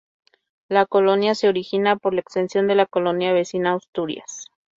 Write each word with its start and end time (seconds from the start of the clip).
La 0.67 0.87
colonia 0.87 1.35
se 1.35 1.47
origina 1.47 1.95
por 1.95 2.15
la 2.15 2.21
extensión 2.21 2.65
de 2.65 2.73
la 2.73 2.87
colonia 2.87 3.33
vecina 3.33 3.75
Asturias. 3.75 4.47